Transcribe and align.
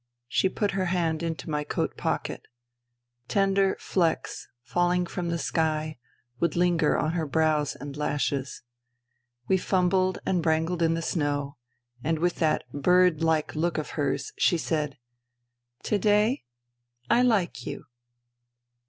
She 0.27 0.49
put 0.49 0.71
her 0.71 0.85
hand 0.85 1.21
into 1.21 1.47
my 1.47 1.63
coat 1.63 1.95
pocket. 1.95 2.47
Tender 3.27 3.77
flecks, 3.79 4.47
falling 4.63 5.05
from 5.05 5.29
the 5.29 5.37
sky, 5.37 5.99
would 6.39 6.55
linger 6.55 6.97
on 6.97 7.11
her 7.11 7.27
brows 7.27 7.75
and 7.75 7.95
lashes. 7.95 8.63
We 9.47 9.57
fumbled 9.57 10.17
and 10.25 10.43
wrangled 10.43 10.81
in 10.81 10.95
the 10.95 11.03
snow; 11.03 11.57
and, 12.03 12.17
with 12.17 12.37
that 12.37 12.63
bird 12.73 13.21
like 13.21 13.53
look 13.55 13.77
of 13.77 13.91
hers, 13.91 14.33
she 14.39 14.57
said," 14.57 14.97
To 15.83 15.99
day... 15.99 16.45
I 17.11 17.21
like 17.21 17.67
you." 17.67 17.85